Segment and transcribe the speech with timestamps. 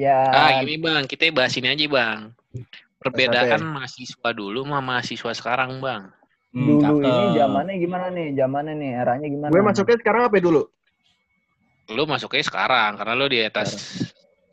[0.00, 0.16] Ya.
[0.32, 2.32] Ah, gini Bang, kita bahas ini aja Bang.
[3.00, 6.08] Perbedaan mahasiswa dulu sama mahasiswa sekarang Bang.
[6.56, 7.04] Hmm, dulu cakep.
[7.04, 8.26] ini zamannya gimana nih?
[8.32, 9.50] Zamannya nih, eranya gimana?
[9.52, 10.62] Gue masuknya sekarang apa dulu?
[11.92, 13.70] Lu masuknya sekarang karena lu di atas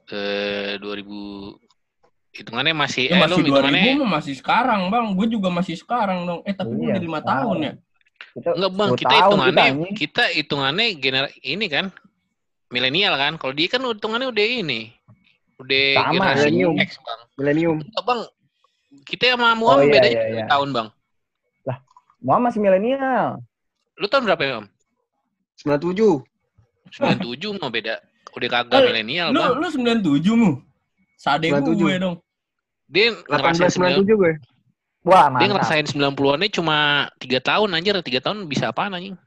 [0.07, 1.57] eh 2000
[2.38, 5.05] hitungannya masih Ya eh masih lu 2000 hitungannya mah masih sekarang, Bang.
[5.16, 6.41] Gue juga masih sekarang dong.
[6.43, 7.73] Eh, tapi Iya, udah lima tahun ya.
[8.36, 11.85] Kita enggak Bang, 10 kita hitungannya kita, kita hitungannya gener ini kan
[12.67, 13.39] milenial kan.
[13.39, 14.96] Kalau dia kan hitungannya udah ini.
[15.57, 16.75] Udah Sama, milenium.
[16.77, 17.20] X, Bang.
[17.35, 17.77] Milenium.
[17.81, 18.21] Enggak, Bang.
[19.03, 20.45] Kita sama Muam Oh, iya, bedanya iya, iya.
[20.48, 20.88] tahun, Bang.
[22.17, 23.38] Muam masih milenial.
[23.95, 24.65] Lu tahun berapa ya, Om?
[25.59, 26.21] 97.
[26.93, 27.95] 97 mah beda.
[28.34, 29.53] Udah kagak Eh, milenial, Lu Bang.
[29.55, 30.51] lu 97 mu.
[31.15, 31.73] Sade 97.
[31.76, 32.15] gue dong.
[32.87, 34.34] Dia ngerasain 9 1897 gue.
[35.03, 35.49] Wah, dia mantap.
[35.55, 36.77] ngerasain 90-annya cuma
[37.17, 37.95] 3 tahun anjir.
[37.98, 39.17] 3 tahun bisa apaan anjing?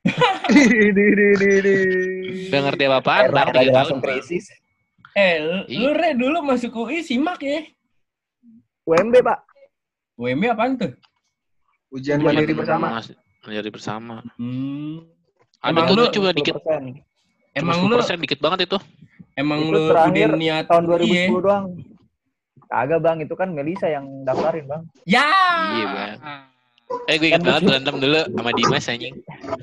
[2.50, 3.98] Gak ngerti apa-apaan, Erna ntar aja 3 tahun.
[4.00, 4.44] krisis.
[5.20, 5.78] Eh, lu, Iya.
[5.84, 7.60] lu Re dulu masuk UI simak ya.
[8.88, 9.38] UMB, Pak.
[10.16, 10.92] UMB apaan tuh?
[11.92, 13.00] Ujian mandiri bersama.
[13.44, 14.24] Mandiri bersama.
[14.40, 15.04] Hmm.
[15.60, 16.54] Ada Emang tuh lu cuma dikit.
[16.56, 17.04] 10%.
[17.52, 18.78] Emang lu 10% dikit banget itu.
[19.36, 21.28] emang Itu lu terakhir udah niat Tahun iya.
[21.32, 21.64] 2010 doang.
[22.70, 23.18] Kagak, Bang.
[23.24, 24.82] Itu kan Melisa yang daftarin, Bang.
[25.04, 25.26] Ya.
[25.74, 26.16] Iya, Bang.
[27.06, 29.14] Eh gue inget Kan banget berantem dulu sama Dimas anjing.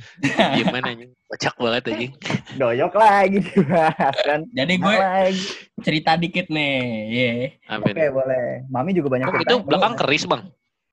[0.59, 1.11] Gimana anjing?
[1.27, 2.11] Kocak banget anjing.
[2.55, 4.41] Doyok lagi dibahas kan.
[4.55, 5.43] Jadi gue lagi.
[5.83, 6.75] cerita dikit nih,
[7.11, 7.31] ye.
[7.67, 8.11] Apa Oke, nih?
[8.11, 8.45] boleh.
[8.71, 9.49] Mami juga banyak cerita.
[9.51, 10.43] itu belakang keris, Bang.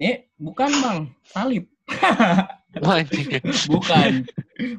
[0.02, 1.64] Eh, bukan bang, salib.
[3.70, 4.26] Bukan.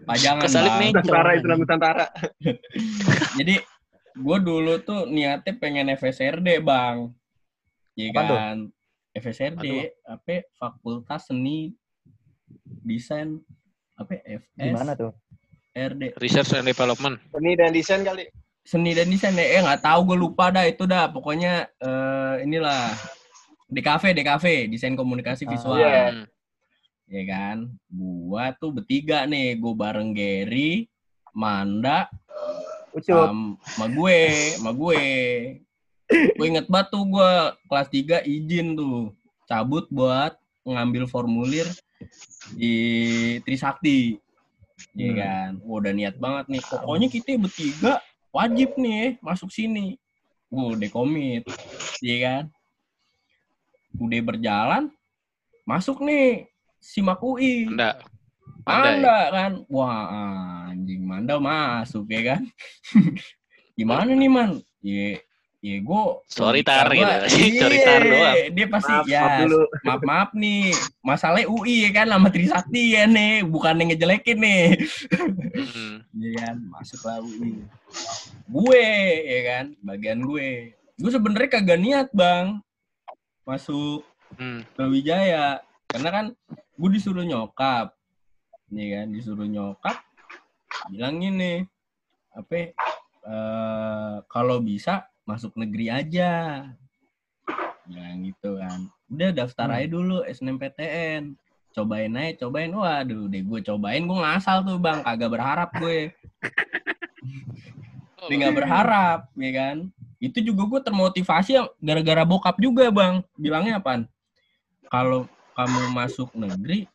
[0.04, 0.82] Pajangan Kesalip bang.
[0.84, 0.92] nih.
[0.92, 2.06] Nusantara itu Nusantara.
[3.40, 3.56] Jadi
[4.16, 7.08] gue dulu tuh niatnya pengen FSRD bang.
[7.96, 8.75] Iya Apaan tuh?
[9.16, 9.66] FSRD,
[10.04, 10.44] apa?
[10.54, 11.72] Fakultas Seni
[12.84, 13.40] Desain
[13.96, 14.20] apa?
[14.20, 15.16] FS Gimana tuh?
[15.72, 17.16] RD Research and Development.
[17.32, 18.28] Seni dan desain kali.
[18.62, 19.44] Seni dan Desain ya?
[19.44, 21.08] Eh nggak tahu gue lupa dah itu dah.
[21.08, 22.92] Pokoknya eh, inilah
[23.68, 25.80] DKV DKV Desain Komunikasi Ah, Visual.
[25.80, 26.06] iya.
[26.12, 26.26] Hmm.
[27.06, 30.90] ya kan gua tuh bertiga nih gua bareng Gary
[31.32, 32.10] Manda
[32.90, 33.30] Ucup.
[33.30, 34.20] sama, sama gue
[34.58, 35.02] sama gue
[36.12, 39.14] gue inget banget tuh gua kelas 3 izin tuh
[39.50, 41.66] cabut buat ngambil formulir
[42.54, 42.74] di
[43.46, 44.22] Trisakti
[44.94, 45.18] ya Hmm.
[45.18, 47.94] kan Wah, udah niat banget nih pokoknya kita bertiga
[48.32, 49.96] wajib nih masuk sini
[50.52, 51.44] gue udah komit
[52.04, 52.44] ya kan
[53.96, 54.84] udah berjalan
[55.64, 56.48] masuk nih
[56.84, 57.98] simak UI Anda.
[58.66, 58.82] Anda.
[58.82, 59.52] Manda kan.
[59.70, 62.42] Wah, anjing Manda masuk ya kan.
[63.78, 64.52] Gimana nih, Man?
[64.82, 65.22] Ya,
[65.66, 66.04] ya gue
[66.38, 67.16] Sorry tar gitu.
[67.58, 68.36] Sorry tar doang.
[68.54, 69.62] Dia pasti Maaf, ya maaf dulu.
[69.88, 70.70] maaf maaf nih.
[71.02, 74.66] Masalahnya UI ya kan sama Trisakti ya nih, bukan yang ngejelekin nih.
[75.58, 76.06] Hmm.
[76.14, 77.66] Iya kan, masuklah UI.
[78.46, 78.86] Gue
[79.26, 80.78] ya kan, bagian gue.
[81.02, 82.62] Gue sebenarnya kagak niat, Bang.
[83.42, 84.06] Masuk
[84.36, 84.68] Hmm.
[84.76, 87.96] Brawijaya karena kan gue disuruh nyokap
[88.68, 89.96] nih kan disuruh nyokap
[90.92, 91.64] bilang gini
[92.36, 96.32] apa eh kalau bisa masuk negeri aja.
[97.86, 98.90] Bilang gitu kan.
[99.10, 99.78] Udah daftar Hmm.
[99.78, 101.24] aja dulu SNMPTN
[101.76, 102.72] cobain aja cobain.
[102.72, 105.02] Waduh deh gue cobain gue ngasal tuh bang.
[105.02, 106.14] Kagak berharap gue.
[108.26, 109.78] Dia nggak berharap ya kan?
[110.18, 113.22] Itu juga gue termotivasi ya gara-gara bokap juga bang.
[113.38, 114.10] Bilangnya apaan?
[114.90, 116.90] Kalau kamu masuk negeri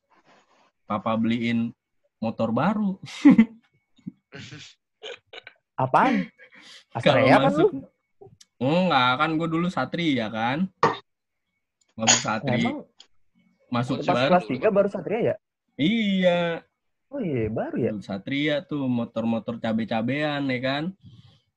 [0.87, 1.71] papa beliin
[2.19, 2.99] motor baru.
[5.81, 6.29] Apaan?
[6.93, 7.47] Astrea kan lu?
[7.49, 7.69] masuk
[8.61, 10.69] enggak kan gue dulu satria kan
[11.97, 12.85] masuk satria Emang
[13.71, 15.37] masuk Pas baru kelas 3 baru Satria ya?
[15.79, 16.43] iya
[17.11, 17.91] Oh iya, baru ya?
[18.03, 20.85] Satria tuh motor-motor cabe-cabean ya kan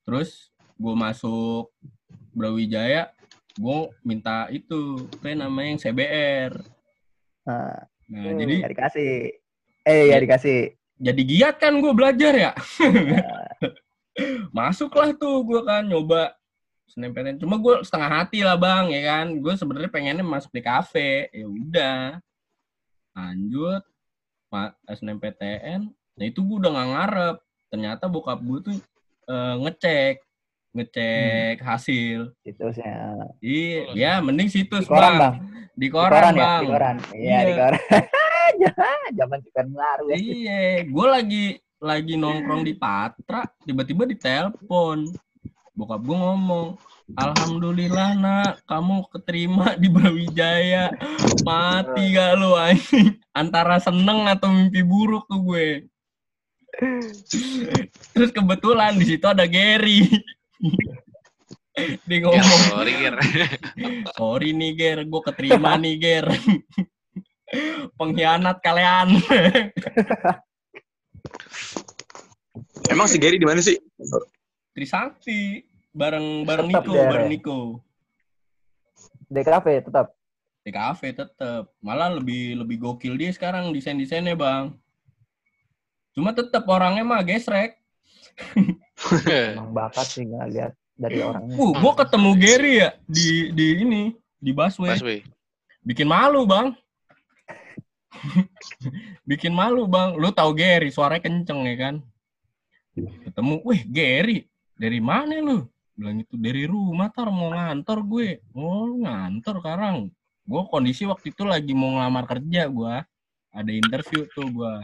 [0.01, 1.69] terus gue masuk
[2.33, 3.13] Brawijaya
[3.53, 6.53] gue minta itu apa namanya yang CBR
[7.43, 7.75] Nah,
[8.07, 9.11] nah hmm, jadi ya dikasih.
[9.83, 10.59] Eh, ya dikasih.
[10.95, 12.51] jadi giat kan gue belajar ya
[14.55, 16.33] masuklah tuh gue kan nyoba
[16.85, 21.29] SNMPTN cuma gue setengah hati lah bang ya kan gue sebenarnya pengennya masuk di kafe
[21.29, 21.99] ya udah
[23.13, 23.81] lanjut
[24.85, 25.81] SNMPTN
[26.13, 27.35] nah itu gue udah nggak ngarep
[27.67, 28.75] ternyata bokap gue tuh
[29.25, 30.15] eh, ngecek
[30.73, 33.29] ngecek hasil Situsnya.
[33.39, 35.35] iya Oh, ya mending situs Di koran, bang Bang.
[35.73, 36.41] di Di koran, koran ya?
[36.41, 36.95] bang Di koran.
[37.09, 37.39] Iya, Iya.
[37.41, 37.81] di koran.
[39.13, 40.03] Zaman cikan baru.
[40.09, 40.15] ya.
[40.15, 41.45] Iya, gue lagi
[41.77, 45.09] lagi nongkrong di Patra, tiba-tiba ditelepon.
[45.73, 46.77] Bokap gue ngomong,
[47.17, 50.93] Alhamdulillah nak, kamu keterima di Brawijaya.
[51.41, 53.17] Mati gak lu anjing?
[53.33, 55.89] Antara seneng atau mimpi buruk tuh gue.
[58.13, 60.05] Terus kebetulan di situ ada Gary.
[62.05, 63.15] Dia Ya, ngomong, sorry, Ger.
[64.21, 66.29] sorry nih Ger, gue keterima nih Ger.
[67.97, 69.17] Pengkhianat kalian.
[72.93, 73.73] Emang si Gary di mana sih?
[74.73, 75.61] Trisakti
[75.93, 77.31] bareng bareng Tetap Niko, dia, bareng Re.
[77.31, 77.59] Niko.
[79.29, 80.07] DKV tetap.
[80.65, 81.69] Di kafe tetep.
[81.77, 84.73] Malah lebih lebih gokil dia sekarang desain-desainnya, Bang.
[86.17, 87.77] Cuma tetep orangnya mah gesrek.
[89.53, 91.53] Emang bakat sih nggak lihat dari orangnya.
[91.53, 94.03] Uh, gua ketemu Gary ya di di ini,
[94.41, 94.97] di busway.
[95.01, 95.21] Weh.
[95.85, 96.73] Bikin malu, Bang.
[99.29, 100.17] Bikin malu, Bang.
[100.17, 101.95] Lu tahu Gary, suaranya kenceng ya kan?
[102.95, 104.37] Ketemu, wih Gary,
[104.77, 105.65] dari mana lu?
[105.93, 108.29] Bilang itu dari rumah tar mau ngantor gue.
[108.57, 110.09] Oh ngantor sekarang.
[110.43, 112.95] Gue kondisi waktu itu lagi mau ngelamar kerja gue.
[113.53, 114.75] Ada interview tuh gue.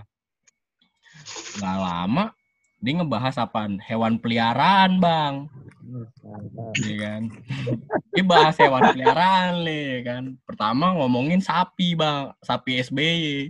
[1.57, 2.31] Gak lama,
[2.79, 3.81] dia ngebahas apaan?
[3.81, 5.49] Hewan peliharaan bang.
[6.85, 7.23] Iya kan.
[8.13, 10.23] Dia bahas hewan peliharaan nih kan.
[10.45, 13.49] Pertama ngomongin sapi bang, sapi SBY.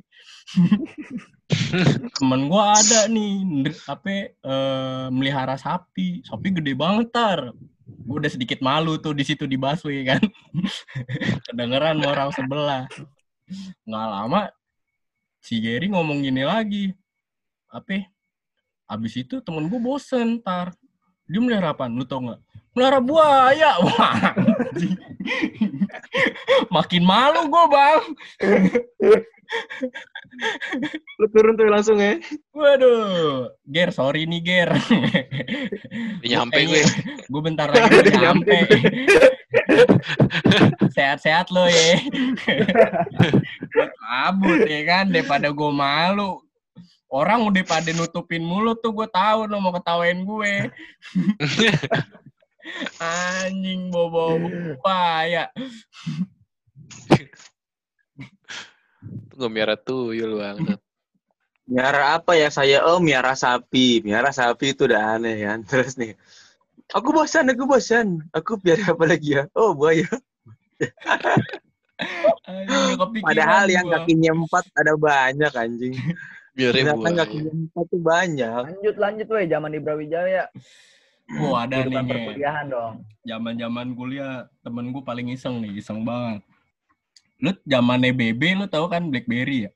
[2.17, 6.21] Temen gua ada nih, apa eh, melihara sapi.
[6.25, 7.53] Sapi gede banget tar.
[8.05, 10.21] Gue udah sedikit malu tuh di situ di busway kan.
[11.49, 12.85] Kedengeran orang sebelah.
[13.85, 14.41] Nggak lama
[15.41, 16.93] si Gary ngomong gini lagi.
[17.69, 18.05] Apa?
[18.89, 20.73] Abis itu temen gue bosen tar.
[21.29, 21.85] Dia melihara apa?
[21.85, 22.41] Lu tau nggak?
[22.73, 23.71] Melihara buaya.
[23.85, 24.33] Wah.
[26.69, 28.01] Makin malu gue bang.
[31.19, 32.17] Lu turun tuh langsung ya.
[32.53, 33.49] Waduh.
[33.65, 34.69] Ger, sorry nih Ger.
[36.23, 36.83] Nyampe gue.
[37.27, 38.57] Gue bentar lagi udah nyampe.
[40.95, 41.97] Sehat-sehat lo ya.
[43.73, 45.05] Gua Cabut ya kan.
[45.09, 46.39] Daripada gue malu.
[47.09, 50.69] Orang udah pada nutupin mulut tuh gue tahu lo mau ketawain gue.
[53.01, 54.37] Anjing bobo
[54.77, 55.49] buaya.
[59.39, 60.83] Gue miara tuyul banget.
[61.63, 62.83] Miara apa ya saya?
[62.83, 64.03] Oh, miara sapi.
[64.03, 65.63] Miara sapi itu udah aneh kan.
[65.69, 66.19] Terus nih,
[66.91, 68.27] aku bosan, aku bosan.
[68.35, 69.47] Aku biar apa lagi ya?
[69.55, 70.11] Oh, buaya.
[73.23, 74.03] Padahal yang gua.
[74.03, 75.95] kakinya empat ada banyak anjing.
[76.51, 77.17] Biar Ternyata buaya.
[77.23, 78.63] kakinya empat tuh banyak.
[78.75, 80.43] Lanjut lanjut weh zaman di Brawijaya.
[81.39, 82.93] Oh, ada nih, Kehidupan perkuliahan dong.
[83.21, 86.41] zaman-zaman kuliah temen gue paling iseng nih, iseng banget.
[87.39, 89.71] Lu zamannya BB lu tahu kan BlackBerry ya?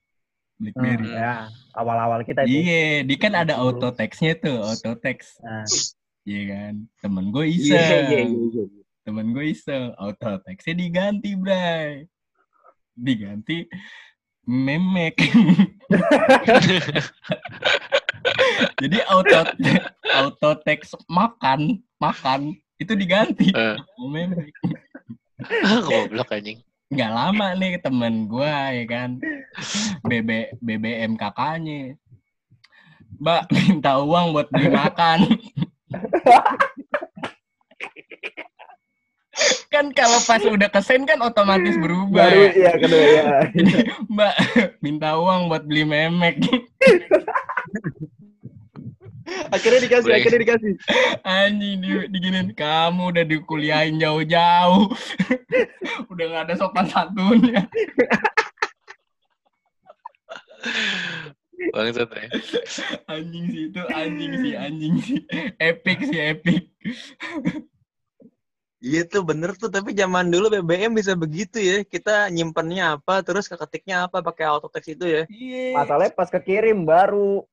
[0.59, 1.07] BlackBerry.
[1.09, 1.17] Hmm.
[1.17, 1.33] Ya,
[1.73, 2.63] awal-awal kita itu.
[2.63, 5.39] Iya, dia kan ada auto text-nya tuh, auto text.
[5.39, 5.63] Nah,
[6.23, 6.73] Iya kan?
[6.99, 7.83] Temen gue Iya, iseng.
[7.83, 8.63] iya, iya, iya.
[9.03, 12.07] Temen gue iseng, auto text-nya diganti, Bray.
[12.95, 13.67] Diganti
[14.43, 15.19] memek.
[18.81, 19.39] Jadi auto
[20.15, 23.75] auto text makan, makan itu diganti Eh.
[23.99, 24.51] memek.
[25.87, 26.59] Goblok anjing.
[26.93, 29.17] Nggak lama nih temen gua ya kan
[30.05, 31.97] BB BBM kakaknya
[33.17, 35.19] Mbak minta uang buat beli makan
[39.73, 42.69] kan kalau pas udah kesen kan otomatis berubah baru ya.
[42.69, 43.23] ya kedua ya.
[44.13, 44.35] Mbak
[44.85, 46.37] minta uang buat beli memek
[49.49, 50.17] Akhirnya dikasih, Boleh.
[50.21, 50.73] akhirnya dikasih.
[51.23, 54.89] anjing di, diginin kamu udah dikuliahin jauh-jauh
[56.11, 57.63] udah nggak ada sopan santunnya
[61.73, 62.27] Bangsat ya.
[63.07, 65.19] anjing sih itu anjing sih anjing sih
[65.59, 66.63] epic sih epic
[68.83, 71.87] Iya tuh bener tuh, tapi zaman dulu BBM bisa begitu ya.
[71.87, 75.23] Kita nyimpennya apa, terus keketiknya apa pakai auto text itu ya.
[75.31, 77.47] iya Masalahnya pas kekirim baru.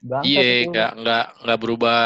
[0.00, 2.00] Iya, nggak nggak nggak berubah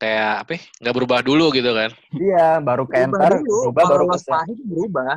[0.00, 0.50] kayak apa?
[0.56, 0.62] ya?
[0.80, 1.90] Nggak berubah dulu gitu kan?
[2.14, 5.14] Iya, baru ke enter, berubah baru ke spasi itu berubah.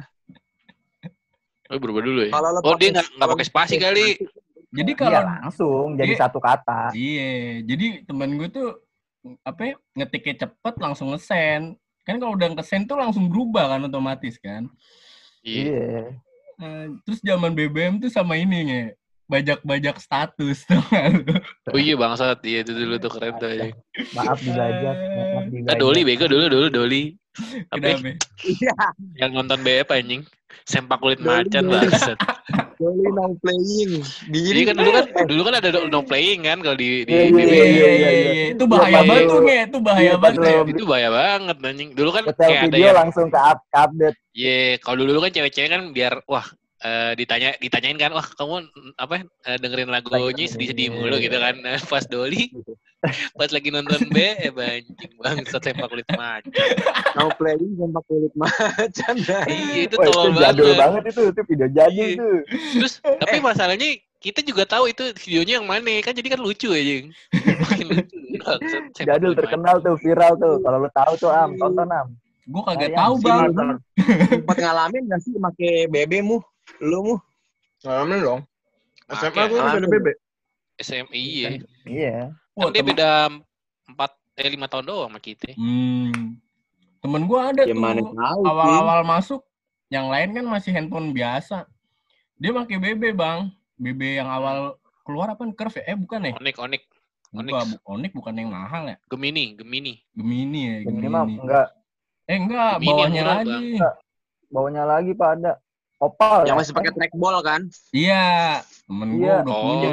[1.71, 2.31] Oh, berubah dulu ya.
[2.35, 4.07] Kalau Oh, dia nggak nggak pakai spasi kali.
[4.73, 6.21] jadi Iya, kalau langsung jadi Iya.
[6.25, 6.81] satu kata.
[6.97, 8.69] iya jadi temen gue tuh
[9.45, 14.35] apa ya, ngetiknya cepet langsung ngesen kan kalau udah ngesen tuh langsung berubah kan otomatis
[14.41, 14.67] kan
[15.45, 15.61] Iya.
[15.63, 16.01] Iya.
[16.53, 18.83] Nah, terus zaman BBM tuh sama ini nge
[19.25, 20.83] bajak-bajak status tuh?
[21.69, 23.49] Oh iya bangsat, iya itu dulu tuh keren tuh.
[23.49, 23.75] anjing.
[24.11, 25.75] Maaf dibajak, maaf Ah.
[25.75, 27.15] Doli bego dulu dulu Doli.
[27.67, 27.97] Apa?
[27.97, 28.13] Kenapa?
[28.45, 28.73] Iya,
[29.17, 30.21] Yang nonton BF anjing.
[30.63, 31.73] Sempak kulit Doli, macan Doli.
[31.81, 32.17] bangsat.
[32.81, 33.91] Doli no playing.
[34.27, 37.31] Jadi kan dulu kan dulu kan ada no playing kan kalau di di Iya, Iya,
[37.31, 37.39] BB.
[37.47, 38.45] iya, iya, iya, iya.
[38.53, 39.31] Itu bahaya Iya, banget iya.
[39.31, 39.57] tuh, nge.
[39.63, 40.65] Itu bahaya Iya, banget.
[40.67, 41.89] Itu bahaya banget anjing.
[41.95, 44.17] Dulu kan kayak ada video yang langsung ke, up, ke update.
[44.33, 46.45] Iya, kalau dulu kan cewek-cewek kan biar wah
[46.83, 48.67] eh, ditanya ditanyain kan wah kamu
[48.99, 51.55] apa eh, dengerin lagunya sedih-sedih mulu gitu kan.
[51.63, 52.51] Nah, Pas Doli
[53.35, 56.47] Pas lagi nonton B, eh anjing bangsat sepak kulit macan.
[57.19, 59.15] Mau playing sempak kulit macan.
[59.27, 59.43] dah.
[59.43, 60.79] Iya itu itu tolol jadul banget.
[60.79, 62.07] banget itu, itu video jadul Iya.
[62.15, 62.29] itu.
[62.79, 63.89] Terus tapi masalahnya
[64.23, 67.11] kita juga tahu itu videonya yang mana kan jadi kan lucu aja.
[67.67, 68.17] Makin lucu.
[68.39, 70.55] Bangsat, sepak Jadul terkenal tuh, viral tuh.
[70.63, 72.07] Kalau lu tahu tuh Am, tonton Am.
[72.43, 73.51] Gue kagak tahu bang.
[74.31, 76.43] Sempat ngalamin gak sih make BB mu?
[76.79, 77.15] Lu mu?
[77.81, 78.41] Ngalamin dong.
[79.11, 79.87] SMA gue udah ada.
[79.87, 80.07] BB.
[80.75, 81.49] SMI iya.
[81.83, 82.17] Iya.
[82.55, 83.09] Wah, Kan dia beda
[83.85, 85.53] 4 eh 5 tahun doang sama kita.
[85.53, 86.39] hmm,
[86.97, 88.09] temen gue ada Ya tuh
[88.41, 89.41] awal-awal masuk.
[89.87, 91.69] Yang lain kan masih handphone biasa.
[92.35, 93.53] Dia pakai BB bang.
[93.75, 95.45] BB yang awal keluar apa?
[95.45, 95.93] Curve ya?
[95.93, 96.33] Eh bukan ya?
[96.33, 96.83] Onik, Onik,
[97.31, 97.53] Onyx.
[97.53, 98.97] Bukan, bu- Onyx bukan yang mahal ya?
[99.05, 99.93] Gemini, Gemini.
[100.13, 101.09] Gemini ya, Ini Gemini.
[101.09, 101.67] mah enggak
[102.23, 103.63] Eh enggak, Gemini bawahnya murah, lagi.
[104.47, 105.53] bawahnya lagi Pak ada.
[106.03, 106.37] Opal.
[106.43, 106.59] Yang ya?
[106.59, 107.61] masih pakai trackball kan?
[107.89, 108.25] Iya,
[108.83, 109.35] temen gue Iya.
[109.39, 109.63] udah Oh.
[109.63, 109.89] punya.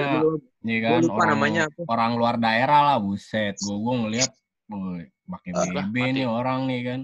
[0.60, 1.80] Iya kan, lupa orang, namanya apa.
[1.86, 3.54] orang luar daerah lah, buset.
[3.56, 4.30] Gue gue ngeliat,
[4.68, 6.12] woi, pakai Ah, BB mati.
[6.12, 7.00] nih orang nih kan.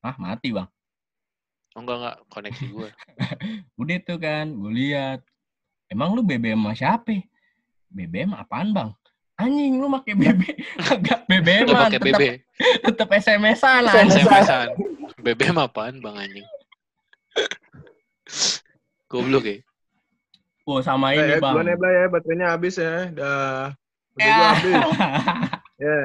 [0.00, 0.68] Ah mati bang.
[1.74, 2.88] Oh enggak enggak koneksi gue.
[3.80, 5.20] Udah tuh kan, gue lihat.
[5.86, 7.18] Emang lu BBM sama siapa?
[7.88, 8.90] BBM apaan bang?
[9.36, 10.42] Anjing lu pakai BB
[10.92, 12.22] agak BBM Lu mah pakai BB.
[12.82, 13.86] tetep SMS-an.
[13.86, 14.68] SMS-an.
[15.18, 16.42] BBM apaan Bang anjing?
[19.08, 19.56] Goblok ya.
[20.62, 21.52] Oh sama Eh, ini ya, bang.
[21.56, 22.04] duluan ya, Blay, ya.
[22.06, 23.08] Baterainya habis ya.
[23.10, 23.72] Dah.
[24.14, 24.36] Udah Ya.
[24.36, 24.74] gua habis.
[25.78, 25.98] Ya.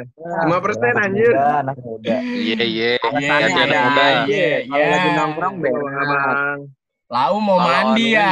[0.45, 1.33] Lima persen, anjir.
[1.33, 2.15] Anak muda.
[2.21, 2.91] Iya iya.
[2.95, 4.05] Iya, iya, anak muda.
[4.23, 4.93] iya, Kalau iya.
[4.93, 5.99] lagi nongkrong Bang, benar.
[5.99, 6.59] abang.
[7.09, 8.29] Lau mau Kalau mandi ya.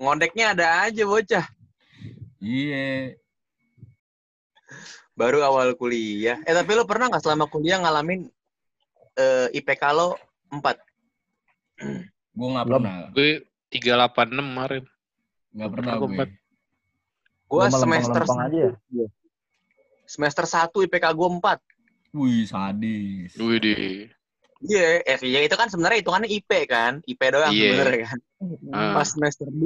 [0.00, 1.44] Ngondeknya ada aja bocah.
[2.38, 3.14] Iya.
[5.14, 6.42] Baru awal kuliah.
[6.42, 8.26] Eh tapi lo pernah nggak selama kuliah ngalamin
[9.14, 10.18] eh, IPK lo
[10.50, 10.60] 4?
[12.30, 12.82] Gue nggak Belum.
[12.82, 12.96] pernah.
[13.10, 14.84] Gue 386 kemarin.
[15.50, 16.08] Belum pernah gue.
[16.10, 16.28] empat.
[17.44, 18.70] Gua Lu semester aja ya?
[18.72, 19.04] satu.
[20.04, 21.60] Semester 1 IPK gua 4.
[22.12, 23.30] Wih sadis.
[23.36, 23.74] Wih di.
[24.64, 27.04] Iya, eh iya itu kan sebenarnya hitungannya IP kan.
[27.04, 27.68] IP doang Iya.
[27.68, 28.18] sebenarnya kan.
[28.70, 29.60] Ah, Pas semester 2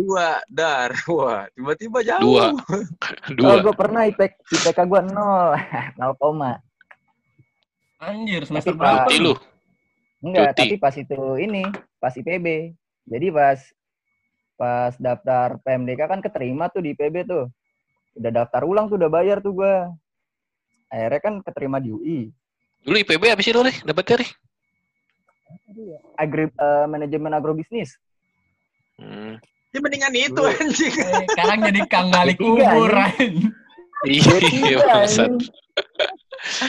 [0.49, 0.91] dar.
[1.07, 2.25] Wah, tiba-tiba jauh.
[2.25, 2.45] Dua.
[3.31, 3.63] Oh, Dua.
[3.63, 5.55] gue pernah IPK, IPK gue nol.
[5.99, 6.59] nol koma.
[7.99, 9.05] Anjir semester Tapi, berapa?
[9.05, 9.35] Cuti lu.
[10.19, 10.59] Enggak, Cuti.
[10.59, 11.63] tapi pas itu ini,
[11.99, 12.47] pas IPB.
[13.09, 13.59] Jadi pas
[14.59, 17.47] pas daftar PMDK kan keterima tuh di IPB tuh.
[18.15, 19.91] Udah daftar ulang tuh, udah bayar tuh gua.
[20.89, 22.21] Akhirnya kan keterima di UI.
[22.83, 23.75] Dulu IPB apa sih lu, Ri?
[23.83, 24.29] Dapetnya, Ri?
[26.17, 27.95] Agri, eh, manajemen agrobisnis.
[28.99, 29.39] Hmm.
[29.69, 30.49] Ya mendingan itu Dulu.
[30.49, 30.95] anjing.
[30.95, 32.93] Eh, sekarang jadi kang gali Tiga, kubur.
[32.95, 33.37] anjing.
[34.03, 34.55] anjing.
[34.65, 34.79] Iya.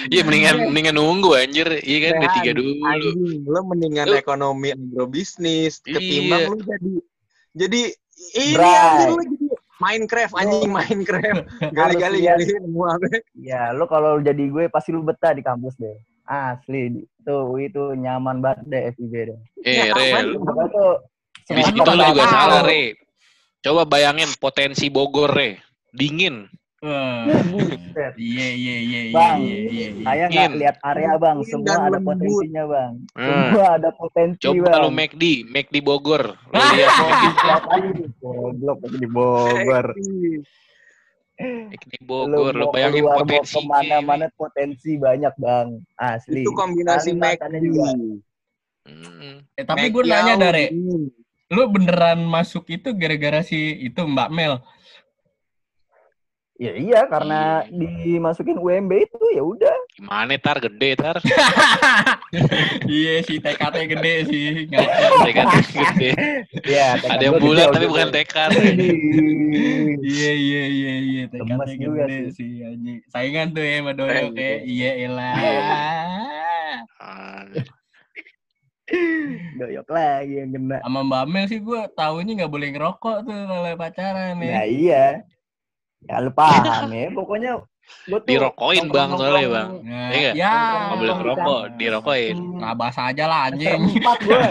[0.09, 1.69] Iya, mendingan mendingan nunggu anjir.
[1.79, 2.71] Iya kan, Sehat, D3 dulu.
[2.81, 5.93] Anjing, lo mendingan Lu- ekonomi agrobisnis Iya.
[5.95, 6.91] ketimbang lu jadi
[7.51, 7.81] jadi
[8.35, 8.73] ini Bray.
[8.73, 9.47] anjing lu jadi
[9.79, 11.43] Minecraft anjing Minecraft
[11.77, 15.95] gali-gali gali nemu apa Ya, lu kalau jadi gue pasti lu betah di kampus deh.
[16.25, 19.39] Asli, itu UI itu nyaman banget deh FIB deh.
[19.61, 20.25] Eh, Ya, Re, apaan?
[20.27, 20.91] lu- Pokoknya tuh
[21.47, 22.93] di situ nggak juga salah, Re.
[23.59, 25.57] Coba bayangin potensi Bogor, Re.
[25.89, 26.45] Dingin.
[26.79, 28.13] Buset.
[28.15, 29.87] Iya iya iya iya Bang, iya iya.
[29.91, 30.03] iya.
[30.03, 32.07] Saya nggak lihat area bang, semua dan ada lembut.
[32.15, 32.91] potensinya bang.
[33.11, 33.27] Hmm.
[33.27, 34.79] Semua ada potensi Coba bang.
[34.79, 36.23] lu McD, McD Bogor.
[36.39, 36.71] Lu Ah.
[36.71, 37.75] lihat McD,
[38.17, 39.85] goblok di Bogor.
[41.39, 42.53] McD Bogor.
[42.53, 43.55] Lu bayangin potensi.
[43.55, 45.67] ke mana-mana potensi banyak bang.
[45.95, 46.43] Asli.
[46.43, 47.53] itu kombinasi McD.
[48.87, 49.43] Hmm.
[49.53, 50.71] Eh tapi gue McD nanya dari
[51.49, 54.61] lu beneran masuk itu gara-gara si itu Mbak Mel.
[56.59, 58.19] Ya iya karena Iya.
[58.19, 59.77] dimasukin UMB itu ya udah.
[59.95, 61.15] Gimana tar gede tar?
[62.83, 64.67] iya si TKT gede sih.
[65.23, 66.11] Tekan gede.
[66.67, 68.51] Ya, Ada yang bulat tapi bukan tekad.
[70.03, 72.59] Iya iya iya iya TKT juga gede sih.
[72.59, 72.99] sih anjing.
[73.07, 75.35] Saingan tuh ya sama Keren kayak iya elah.
[76.99, 77.47] Ah,
[79.55, 80.83] Doyok lagi yang kena.
[80.83, 84.51] Sama Mbak Mel sih gue tahunya nggak boleh ngerokok tuh kalau pacaran ya.
[84.51, 85.05] Ya iya.
[86.01, 87.11] Ya lu paham ya.
[87.17, 87.51] Pokoknya
[88.05, 89.69] gua tuh Dirokokin, Bang, soalnya, Bang.
[89.81, 90.35] Nah, Iya nggak?
[90.37, 90.53] ya.
[90.53, 92.37] Nggak boleh ngerokok, dirokokin.
[92.55, 93.81] Rabas aja lah anjing.
[93.97, 94.39] empat gua.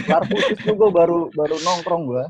[0.00, 2.24] Kelar putus tuh gua baru baru nongkrong gua.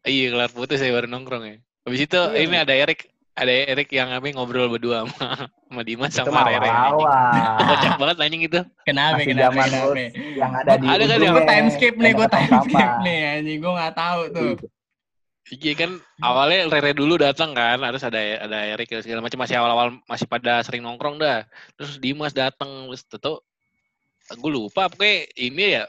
[0.00, 1.56] Iya, kelar putus saya baru nongkrong ya.
[1.82, 2.40] Habis itu Iya.
[2.40, 3.00] ini ada Erik,
[3.32, 5.26] ada Erik yang apa ngobrol berdua sama
[5.66, 6.68] sama Dimas Itu sama Rere.
[7.60, 8.60] Kocak banget anjing itu.
[8.82, 10.00] Kenapa Masih kenapa zaman kenapa?
[10.32, 13.58] yang ada di Ada kan yang- Gue time skip nih, gue time skip nih anjing.
[13.58, 14.50] Gue nggak tahu tuh.
[15.50, 15.90] Iya kan
[16.22, 20.62] awalnya Rere dulu datang kan, harus ada ada Erik segala macam masih awal-awal masih pada
[20.62, 21.42] sering nongkrong dah.
[21.74, 23.42] Terus Dimas datang terus tuh
[24.30, 25.84] gue lupa pokoknya ini ya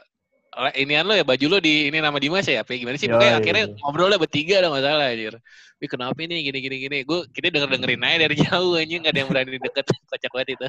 [0.74, 3.14] inian lo ya baju lo di ini nama Dimas ya apa gimana sih Yoi.
[3.14, 5.34] pokoknya akhirnya ngobrolnya bertiga udah nggak salah anjir
[5.78, 9.12] Wih kenapa ini gini gini gini gue kita denger dengerin aja dari jauh anjing nggak
[9.14, 10.66] ada yang berani deket kocak banget itu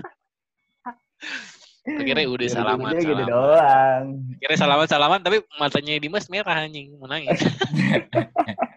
[1.84, 4.04] akhirnya udah salaman gitu salaman doang.
[4.40, 7.42] akhirnya salaman salaman tapi matanya Dimas merah anjing mau nangis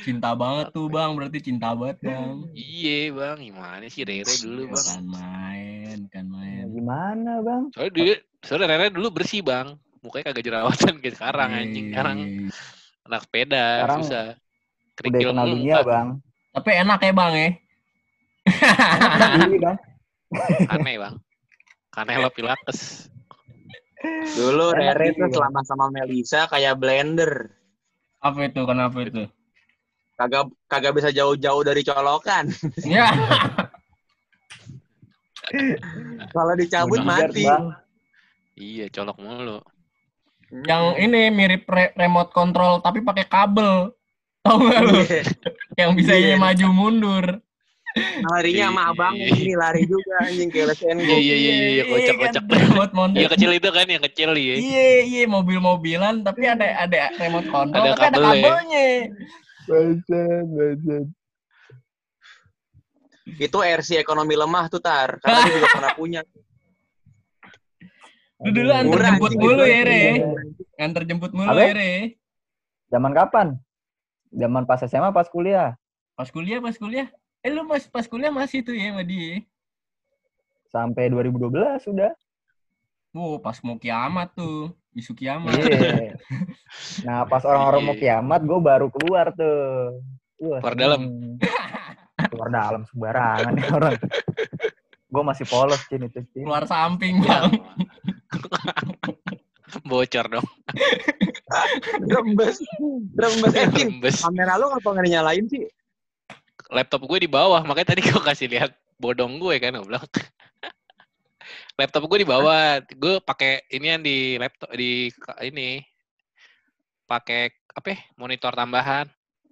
[0.00, 2.46] Cinta banget tuh bang, berarti cinta banget bang.
[2.52, 6.64] iya bang gimana sih Rere dulu bang Kan main, kan main.
[6.68, 7.62] Gimana bang?
[7.70, 12.18] soalnya dulu soalnya Rere dulu bersih bang mukanya kagak jerawatan kayak sekarang anjing sekarang
[13.02, 15.84] anak sepeda Sekarang susah Udah kerikil kenal mulu, dunia Pak.
[15.84, 16.08] bang.
[16.52, 17.48] Tapi enak ya bang ya.
[18.46, 19.76] Iya bang.
[20.68, 21.14] aneh bang
[21.88, 23.10] kanelo pilates
[24.28, 27.50] Dulu Enak Rere tuh selama sama Melisa kayak blender.
[28.20, 28.60] Apa itu?
[28.62, 29.24] Kenapa itu?
[30.16, 32.48] Kagak kagak bisa jauh-jauh dari colokan.
[32.86, 33.12] Ya.
[36.28, 37.44] Kalau dicabut Bodyguard, mati.
[37.44, 37.64] Bang.
[38.56, 39.60] iya colok mulu
[40.48, 43.92] Yang ini mirip re- remote control tapi pakai kabel.
[44.40, 44.94] Tahu nggak lu?
[44.96, 45.22] Iya.
[45.76, 46.22] Yang bisa Iya.
[46.24, 47.24] ini maju mundur.
[48.26, 49.28] Larinya sama Iya, abang iya.
[49.32, 53.16] ini lari juga anjing kayak iya iya iya iya kocak kocak kan, remote control.
[53.16, 57.82] yang kecil itu kan yang kecil iya Iya, iya mobil-mobilan tapi ada ada remote control
[57.82, 58.42] Ada tapi ada kabelnya.
[58.42, 58.86] kabelnya.
[59.66, 61.04] Bajan, bajan.
[63.26, 65.18] Itu RC ekonomi lemah tuh tar.
[65.18, 66.20] Karena dia juga pernah punya.
[68.46, 69.98] Lu dulu antar jemput mulu ya, Re.
[69.98, 70.30] Iya.
[70.78, 72.14] Antar jemput mulu ya, Re.
[72.86, 73.58] Zaman kapan?
[74.30, 75.74] Zaman pas SMA, pas kuliah.
[76.14, 77.10] Pas kuliah, pas kuliah.
[77.42, 79.42] Eh lu mas pas kuliah masih tuh ya sama dia.
[80.70, 82.10] Sampai 2012 sudah.
[83.14, 84.74] Wow, pas mau kiamat tuh.
[84.96, 85.52] Isu kiamat.
[85.60, 86.16] Iya.
[87.04, 88.00] Nah, pas orang-orang mau Iya.
[88.18, 90.00] kiamat, gue baru keluar tuh.
[90.40, 91.02] Wah, Keluar dalam.
[92.32, 93.94] Keluar dalam sembarangan nih orang.
[95.06, 96.44] Gue masih polos cin itu cin.
[96.48, 97.52] Keluar samping, Bang.
[99.84, 100.46] bocor dong
[102.00, 102.58] Rembes.
[103.12, 103.54] Rembes.
[103.76, 104.16] Rembes.
[104.24, 105.62] kamera lu apa nggak dinyalain sih?
[106.72, 110.02] laptop gue di bawah makanya tadi gue kasih lihat bodong gue kan gue bilang
[111.76, 115.12] laptop gue di bawah gue pakai ini yang di laptop di
[115.44, 115.84] ini
[117.04, 119.06] pakai apa ya, monitor tambahan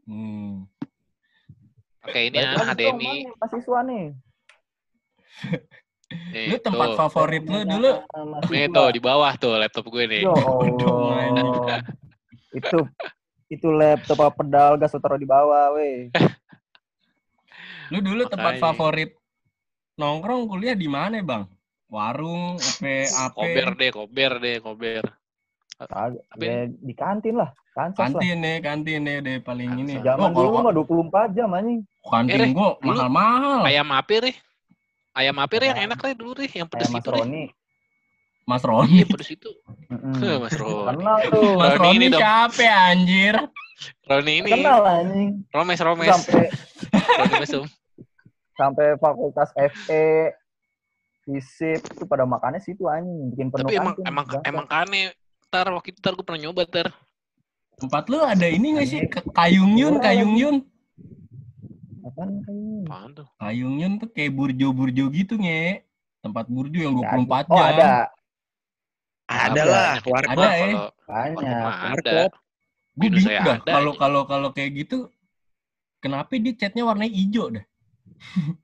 [0.05, 0.69] Hmm.
[2.05, 4.05] pakai ini ya HDMI mahasiswa nih.
[6.29, 6.97] Nih, Lu tempat tuh.
[7.01, 8.53] favorit lu dulu Nah, mahasiswa.
[8.53, 11.81] Nih tuh di bawah tuh laptop gue nih Ya Allah.
[12.53, 12.79] itu
[13.49, 16.13] itu laptop apa pedal gas taruh di bawah, weh.
[17.89, 18.65] Lu dulu tempat Makanya.
[18.65, 19.11] favorit
[19.97, 21.49] nongkrong kuliah di mana, Bang?
[21.95, 23.31] Warung, apa, apa?
[23.39, 25.05] kober deh kober deh kober
[26.39, 28.23] Ya, di kantin lah, kansas lah.
[28.23, 29.99] Kantin nih, kantin nih deh paling ini.
[30.03, 31.83] Zaman Oh, dulu mah 24 jam anjing.
[32.03, 33.61] kantin Eh, gua dulu mahal-mahal.
[33.67, 34.37] ayam apir deh
[35.15, 35.89] ayam apir yang Ayam.
[35.95, 37.45] enak deh dulu deh yang pedes Mas itu deh Roni.
[38.45, 38.93] Mas Roni.
[38.99, 39.51] iya pedes itu.
[40.41, 41.51] Mas Roni Kenal tuh.
[41.59, 42.21] Mas Roni ini Roni dong.
[42.23, 43.35] siapa ya, anjir?
[44.05, 45.31] Roni ini Kenal anjing.
[45.55, 46.45] romes romes Sampai
[47.19, 47.65] Roni mesum
[48.55, 50.31] sampai fakultas FE
[51.25, 54.45] FISIP itu pada makannya situ anjing bikin penuh tapi emang emang Bangsat.
[54.45, 55.03] emang kane
[55.49, 56.89] tar waktu itu tar gue pernah nyoba tar
[57.75, 59.01] Tempat lu ada ini nggak sih?
[59.11, 60.35] Ke- Kayung Yun, Murah Kayung.
[60.39, 60.57] Yun.
[62.07, 62.87] Apaan kayaknya?
[62.87, 65.83] apaan tuh Kayung Yun tuh kayak burjo-burjo gitu, nge.
[66.23, 67.67] Tempat burjo yang 24 Oh jam.
[67.75, 67.89] ada,
[69.27, 69.63] Ada Ada.
[69.67, 69.83] lah.
[69.83, 70.31] Banyak itu Warkop.
[70.39, 70.75] Ada, eh.
[71.35, 71.59] banyak.
[71.83, 72.31] Warkop.
[72.95, 75.11] Gue bingung dah kalau kalau kalau kayak gitu
[75.99, 77.65] kenapa dia catnya warna hijau dah?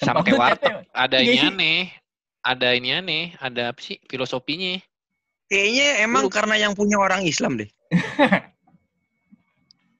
[0.00, 0.74] sama kayak warteg
[1.22, 1.78] ini aneh
[2.42, 4.80] ada ini aneh ada apa sih filosofinya
[5.44, 7.68] Kayaknya emang Lu- karena yang punya orang Islam deh.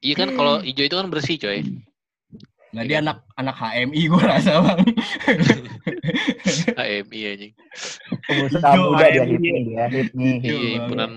[0.00, 1.60] iya kan kalau hijau itu kan bersih coy
[2.74, 3.04] Nah Iya dia kan?
[3.06, 4.80] anak anak HMI gue rasa bang.
[6.74, 7.52] HMI anjing
[8.26, 9.30] Pengusaha muda dia AMI.
[9.30, 10.34] hit nih dia nih.
[10.42, 11.10] Hijau iya himpunan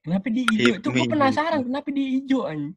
[0.00, 0.74] Kenapa dia hijau?
[0.80, 1.12] Itu gue Hipmi.
[1.12, 2.72] penasaran kenapa dia hijau anjing.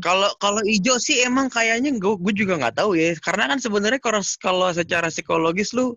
[0.00, 3.12] Kalau kalau hijau sih emang kayaknya gue gue juga nggak tahu ya.
[3.20, 5.92] Karena kan sebenarnya kalau kalau secara psikologis lu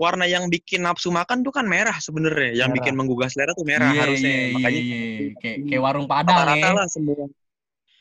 [0.00, 2.56] warna yang bikin nafsu makan tuh kan merah sebenarnya.
[2.56, 2.76] Yang Merah.
[2.80, 4.32] bikin menggugah selera tuh merah Iya, harusnya.
[4.32, 5.00] iya, Makanya iya.
[5.36, 6.72] Kayak kayak warung Padang rata-rata ya.
[6.72, 7.24] lah semua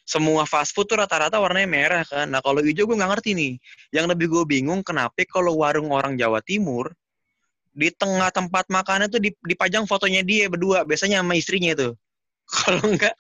[0.02, 2.32] semua fast food tuh rata-rata warnanya merah kan.
[2.32, 3.54] Nah kalau hijau gue nggak ngerti nih.
[3.92, 6.96] Yang lebih gue bingung kenapa kalau warung orang Jawa Timur
[7.76, 11.94] di tengah tempat makannya tuh dip- dipajang fotonya dia berdua biasanya sama istrinya tuh.
[12.60, 13.16] Kalau enggak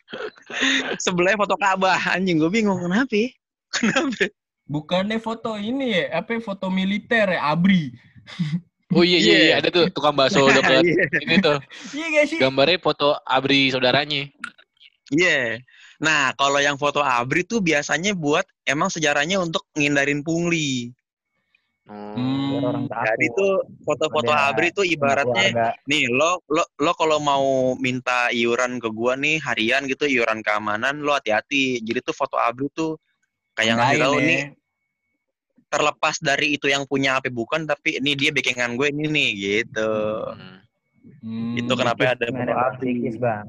[0.99, 3.15] sebelahnya foto Ka'bah anjing gue bingung kenapa?
[3.15, 3.29] ya?
[3.75, 4.27] Kenapa?
[4.67, 7.91] Bukannya foto ini ya, apa foto militer ya, ABRI.
[8.95, 9.39] oh iya iya, Iya.
[9.39, 11.05] iya ada tuh tukang bakso dekat Iya.
[11.23, 11.57] ini tuh
[11.95, 12.37] Iya gak sih?
[12.43, 14.27] gambarnya foto abri saudaranya
[15.11, 15.59] Iya.
[16.01, 20.95] Nah, kalau yang foto abri tuh biasanya buat emang sejarahnya untuk ngindarin pungli.
[21.91, 22.47] Hmm.
[22.55, 23.03] biar orang tahu.
[23.03, 23.51] Jadi tuh
[23.83, 25.67] foto-foto Abri tuh ibaratnya keluarga.
[25.91, 31.03] nih lo lo lo kalau mau minta iuran ke gua nih harian gitu iuran keamanan
[31.03, 31.83] lo hati-hati.
[31.83, 32.95] Jadi tuh foto Abri tuh
[33.59, 34.27] kayak ngasih Tandain tahu ya.
[34.27, 34.41] nih
[35.71, 39.91] terlepas dari itu yang punya apa bukan tapi ini dia backingan gue ini nih gitu.
[40.31, 40.59] Hmm.
[41.19, 41.59] Hmm.
[41.59, 43.11] Itu kenapa ada foto Abri.
[43.19, 43.47] bang.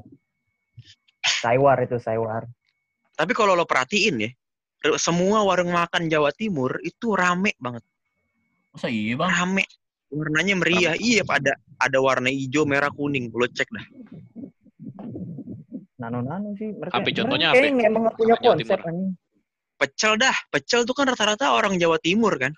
[1.23, 2.43] Saywar itu saywar.
[3.15, 4.29] Tapi kalau lo perhatiin ya,
[4.99, 7.83] semua warung makan Jawa Timur itu rame banget.
[8.73, 9.29] Masa iya bang?
[9.29, 9.63] Rame.
[10.13, 10.93] Warnanya meriah.
[10.97, 13.29] Iya, ada ada warna hijau, merah, kuning.
[13.33, 13.85] Lo cek dah.
[16.01, 16.73] Nano-nano sih.
[16.73, 17.61] Mereka, Apa contohnya mereka apa?
[17.61, 19.13] Kayaknya emang nggak punya konsep anjing.
[19.77, 20.35] Pecel dah.
[20.49, 22.53] Pecel tuh kan rata-rata orang Jawa Timur kan.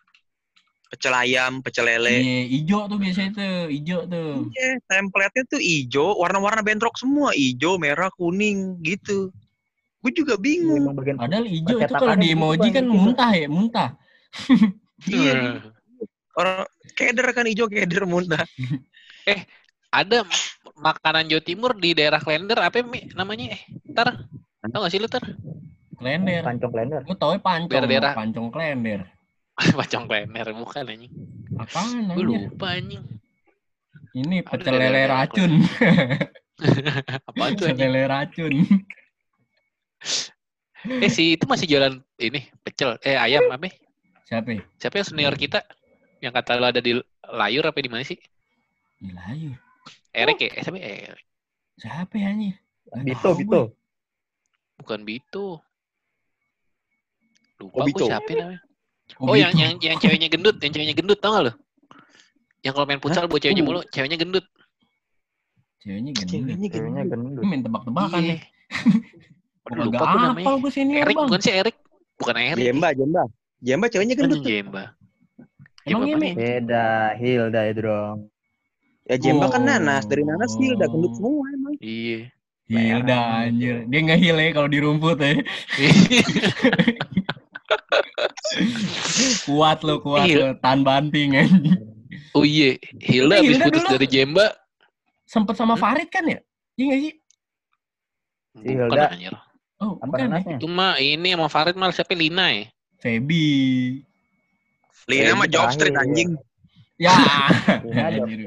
[0.91, 2.15] Pecel ayam, pecel lele.
[2.23, 4.31] Iya, hijau tuh biasanya tuh, hijau tuh.
[4.55, 7.35] Iya, template-nya tuh hijau, warna-warna bentrok semua.
[7.35, 9.31] Hijau, merah, kuning gitu.
[9.99, 10.85] Gue juga bingung.
[10.85, 13.89] Emang bagian Padahal hijau itu kalau di gitu, emoji Bang, kan muntah ya, muntah.
[15.05, 15.74] Iya, Hmm.
[16.35, 18.43] Orang keder kan hijau, keder muntah.
[19.95, 20.27] Ada
[20.75, 23.55] makanan Jawa Timur di daerah Klender apa Mi, namanya?
[23.55, 24.27] Eh, tar.
[24.61, 25.23] Tahu gak sih lu tar?
[25.95, 26.43] Klender.
[26.43, 27.01] pancong blender.
[27.01, 28.11] Gue tau pancong, Daerah-daerah.
[28.13, 29.01] pancong klender.
[29.79, 31.13] Pacong Klender bukan anjing.
[31.55, 32.27] Apaan Gue anjir?
[32.27, 33.03] lupa anjing.
[34.11, 35.51] Ini pecel daerah- lele daerah racun.
[37.31, 38.53] Apaan tuh Pecel lele racun.
[40.85, 43.71] Eh si itu masih jualan ini pecel eh ayam apa?
[44.23, 44.49] Siapa?
[44.51, 44.61] ya?
[44.77, 45.63] Siapa yang senior kita
[46.25, 48.17] yang kata lu ada di layur apa di mana sih?
[48.97, 49.53] Gila ayo.
[50.09, 50.49] Erik ya?
[50.49, 50.77] Eh, siapa?
[50.77, 50.89] ya?
[51.13, 51.25] Erik.
[51.77, 52.55] Siapa ya anjir?
[52.87, 53.45] Nggak Bito, Bito.
[53.45, 53.63] gue.
[54.81, 55.47] Bukan Bito.
[57.55, 58.05] Lupa Oh, gue Bito.
[58.07, 58.59] siapa namanya.
[59.21, 61.53] Oh, Oh, yang yang yang ceweknya gendut, yang ceweknya gendut tau gak lu?
[62.65, 64.45] Yang kalau main futsal buat ceweknya mulu, ceweknya gendut.
[65.77, 66.33] Ceweknya gendut.
[66.33, 67.13] Ceweknya Ceweknya gitu.
[67.13, 67.37] gendut.
[67.37, 68.33] Ini main tebak-tebakan Iya.
[68.33, 68.39] nih.
[69.65, 70.45] Gak lupa gue namanya.
[70.57, 71.75] gue senior Erik bukan sih Erik?
[72.17, 72.63] Bukan Erik.
[72.63, 73.23] Jemba, Jemba.
[73.61, 74.41] Jemba ceweknya gendut.
[74.41, 74.83] Jemba.
[75.85, 76.27] Iya, mana Mi?
[76.27, 76.35] ya?
[76.35, 78.17] Beda, Hilda itu dong.
[79.05, 79.69] Ya Jemba kan Oh.
[79.69, 81.73] nanas, dari nanas udah gendut semua emang.
[81.77, 82.19] Iya.
[82.65, 83.85] Hilda anjir.
[83.85, 85.37] Dia nggak heal ya kalau di rumput ya.
[89.45, 90.35] kuat lo, kuat Iya.
[90.41, 90.47] lo.
[90.57, 91.37] Tan banting
[92.33, 94.45] oh iya, Hilda Tapi habis Hilda putus dulu- dari Jemba.
[95.25, 95.81] Sempet sama Hmm?
[95.81, 96.39] Farid kan ya?
[96.75, 97.13] Iya nggak sih?
[98.55, 99.05] Si Bukan Hilda.
[99.13, 99.33] anjir.
[99.75, 100.57] Oh, Apa bukan ya?
[100.57, 102.65] Itu mah ini sama Farid malah siapa Lina ya?
[102.97, 103.45] Feby.
[105.05, 106.01] Lina mah Job Street ya.
[106.01, 106.29] anjing.
[106.95, 107.13] Ya.
[108.07, 108.39] Anjir.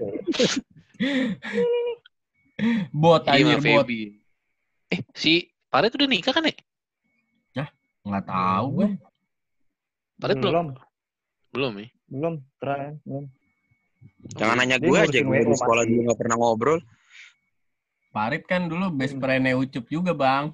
[2.90, 3.84] Bot Iya anjir bot.
[3.86, 4.00] Feby.
[4.88, 6.56] Eh, si Farid udah nikah kan ya?
[8.08, 8.88] Nggak tahu gue.
[10.18, 10.48] Farid belum?
[10.48, 10.68] Belum,
[11.52, 11.88] Belum ya?
[12.08, 12.34] belum.
[12.56, 13.24] Terakhir, belum.
[14.38, 16.78] Jangan nanya Dia gue aja, gue di sekolah juga gak pernah ngobrol.
[18.08, 20.50] Farid kan dulu best friend Ucup juga bang.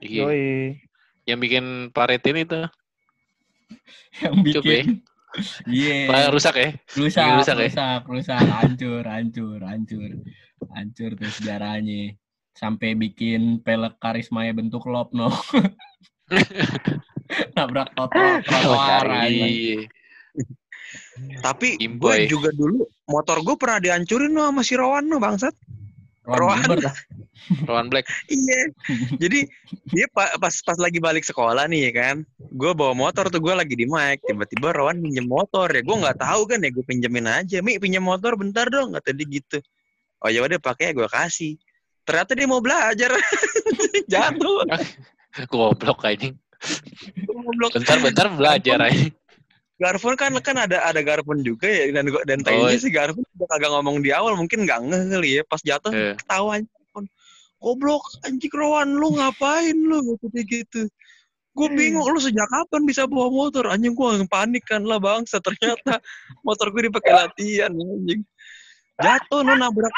[0.00, 0.22] Iya.
[0.24, 0.80] Yoi.
[1.28, 2.66] Yang bikin Farid ini tuh.
[4.20, 4.44] Yang ya?
[4.44, 4.84] bikin.
[5.64, 5.96] Iya.
[6.12, 6.68] Pak rusak ya?
[6.92, 8.04] rusak, rusak, rusak ya?
[8.04, 10.10] rusak, hancur, hancur, hancur,
[10.76, 12.20] hancur tuh sejarahnya.
[12.52, 15.32] Sampai bikin pelek karismanya bentuk lopno.
[17.56, 19.04] Nabrak trotoar, trotoar.
[21.40, 25.56] Tapi gue juga dulu motor gue pernah dihancurin no, sama si Rowan no bangsat.
[26.22, 26.86] Gilbert.
[27.68, 28.06] Rowan Black.
[28.30, 28.70] Iya.
[29.18, 29.50] Jadi
[29.90, 33.50] dia pa- pas pas lagi balik sekolah nih ya kan, gue bawa motor tuh gue
[33.50, 37.26] lagi di mic, tiba-tiba Rowan pinjem motor ya, gue nggak tahu kan ya, gue pinjemin
[37.26, 39.58] aja, mi pinjem motor bentar dong, kata dia gitu.
[40.22, 41.58] Oh ya udah pakai gue kasih.
[42.06, 43.10] Ternyata dia mau belajar,
[44.12, 44.66] jatuh.
[45.50, 46.38] Goblok anjing.
[47.26, 47.74] Goblok.
[47.74, 49.10] Bentar-bentar belajar aja.
[49.82, 52.70] Garfon kan kan ada ada Garfon juga ya dan dan Oh.
[52.70, 56.14] si Garfon juga kagak ngomong di awal mungkin nggak ngeh kali ya pas jatuh Eh.
[56.14, 56.70] ketawa anjing.
[57.58, 60.80] Goblok anjing Rowan lu ngapain lu gitu gitu.
[61.52, 65.98] Gue bingung lu sejak kapan bisa bawa motor anjing gue panik kan lah bangsa ternyata
[66.46, 68.22] motor gue dipakai latihan anjing.
[68.98, 69.94] Jatuh lu nabrak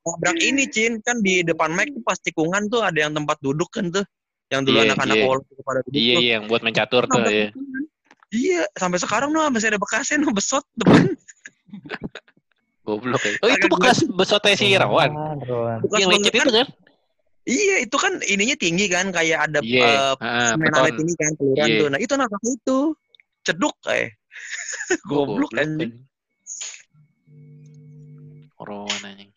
[0.00, 3.68] nabrak ini Cin kan di depan mic tuh pas tikungan tuh ada yang tempat duduk
[3.68, 4.04] kan tuh
[4.50, 5.24] yang dulu Iya, anak-anak iya.
[5.24, 6.20] polo tuh pada duduk Iya tuh.
[6.20, 7.48] iya yang buat main catur tuh ya.
[8.30, 11.02] Iya, sampai sekarang tuh masih ada bekasnya no besot depan.
[12.86, 13.34] Goblok ya.
[13.42, 15.10] Oh itu bekas besotnya si Rawan.
[15.82, 16.66] Bekas Yang licin itu kan?
[17.48, 20.14] Iya, itu kan ininya tinggi kan, kayak ada Iya.
[20.14, 21.78] eh, Ah, semen ini kan keluaran Iya.
[21.80, 21.88] tuh.
[21.90, 22.78] Nah, itu nabrak itu.
[23.42, 24.14] Ceduk kayak.
[25.08, 26.06] Goblok anjing.
[28.60, 29.30] Rowan anjing.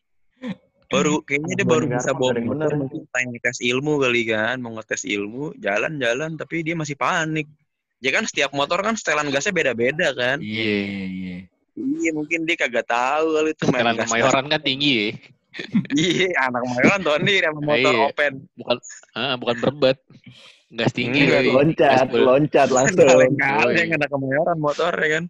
[0.94, 2.78] Baru kayaknya dia baru bisa bawa motor bener.
[2.78, 7.50] mungkin pengen tes ilmu kali kan, mau ngetes ilmu, jalan-jalan tapi dia masih panik.
[8.04, 10.44] Ya kan setiap motor kan setelan gasnya beda-beda kan.
[10.44, 10.76] Iya,
[11.08, 11.38] iya.
[11.74, 14.06] Iya, mungkin dia kagak tahu kali itu main Setelan gas.
[14.12, 15.08] kemayoran kan tinggi ya.
[15.94, 18.04] Iya, anak kemayoran Tony sama motor Iya.
[18.12, 18.34] open.
[18.60, 18.78] Bukan
[19.16, 19.98] ah, bukan berbet.
[20.74, 21.48] Gas tinggi kali.
[21.48, 22.22] Loncat, Gaspol.
[22.28, 23.06] loncat langsung.
[23.08, 23.96] Kaleng-kaleng Yoi.
[23.96, 25.26] anak kemayoran motor ya kan.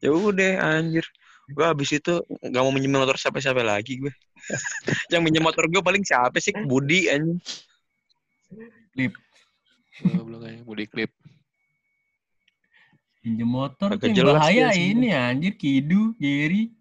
[0.00, 1.00] ya udah anjir
[1.48, 4.12] gue habis itu nggak mau minjem motor siapa-siapa lagi gue
[5.12, 7.40] yang minjem motor gue paling siapa sih Budi anjing
[10.04, 11.08] Goblok aja, body clip.
[13.24, 14.92] Pinjem motor Agak yang bahaya ya sih.
[14.92, 16.76] ini anjir Kidu, Gary.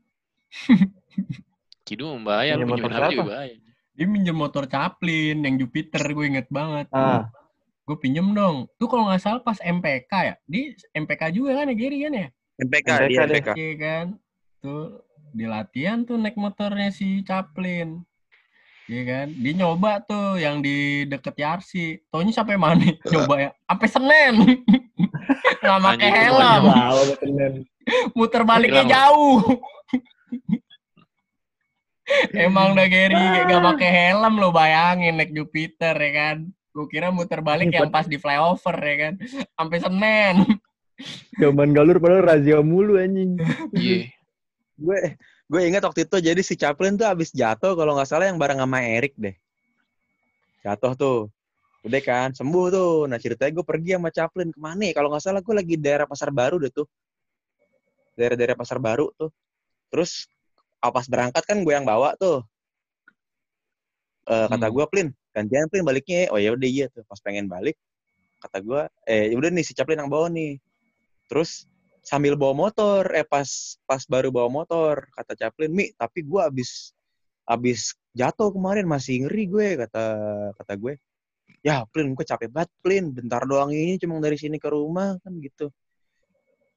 [1.88, 3.56] Kidu membahaya, lu Pinjam motor juga bahaya.
[3.94, 6.90] Dia minjem motor Chaplin yang Jupiter gue inget banget.
[6.92, 7.30] Ah,
[7.86, 8.68] Gue pinjem dong.
[8.76, 10.36] Tuh kalau nggak salah pas MPK ya.
[10.44, 12.28] Di MPK juga kan ya Gary kan ya?
[12.60, 13.24] MPK, MPK di deh.
[13.24, 14.06] MPK Iya kan.
[14.60, 14.84] Tuh
[15.32, 18.02] di latihan tuh naik motornya si Chaplin.
[18.90, 19.28] Iya kan.
[19.36, 22.02] Dia nyoba tuh yang di deket Yarsi.
[22.12, 22.84] Taunya sampai mana?
[23.14, 23.50] Nyoba ya.
[23.70, 24.36] Sampai Senen.
[25.64, 26.64] Nggak pakai helm.
[28.14, 29.42] Muter baliknya jauh.
[32.36, 33.16] Emang dah Gary
[33.48, 36.38] gak pakai helm lo bayangin naik Jupiter ya kan.
[36.74, 39.14] Gue kira muter balik yang pas di flyover ya kan.
[39.56, 40.36] Sampai Senen.
[41.42, 43.40] Zaman galur padahal razia mulu anjing.
[43.74, 44.12] Iya.
[44.74, 44.98] gue
[45.54, 48.58] gue ingat waktu itu jadi si Chaplin tuh abis jatuh kalau nggak salah yang bareng
[48.58, 49.38] sama Erik deh
[50.66, 51.18] jatuh tuh
[51.84, 52.96] udah kan sembuh tuh.
[53.12, 54.94] Nah ceritanya gue pergi sama Chaplin ke mana ya?
[54.96, 56.88] kalau nggak salah gue lagi daerah pasar baru deh tuh.
[58.16, 59.30] Daerah-daerah pasar baru tuh.
[59.92, 60.26] Terus
[60.80, 62.42] ah, pas berangkat kan gue yang bawa tuh.
[64.32, 64.76] Eh kata Hmm.
[64.80, 67.04] gue Plin gantian Plin baliknya oh ya udah iya tuh.
[67.04, 67.76] Pas pengen balik
[68.40, 70.56] kata gue eh ya udah nih si Chaplin yang bawa nih.
[71.28, 71.68] Terus
[72.04, 76.92] sambil bawa motor eh pas pas baru bawa motor kata Chaplin mi tapi gue abis
[77.44, 80.04] abis jatuh kemarin masih ngeri gue kata
[80.60, 80.96] kata gue
[81.64, 83.16] ya Plin gue capek banget Plin.
[83.16, 85.72] Bentar doang ini cuma dari sini ke rumah kan gitu.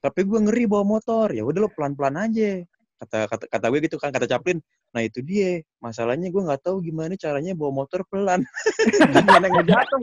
[0.00, 1.34] Tapi gue ngeri bawa motor.
[1.34, 2.62] Ya udah lo pelan pelan aja.
[2.96, 4.62] Kata kata kata gue gitu kan kata Chaplin
[4.94, 5.60] nah itu dia.
[5.82, 8.40] Masalahnya gue nggak tahu gimana caranya bawa motor pelan.
[9.12, 10.00] Gimana nggak jatuh.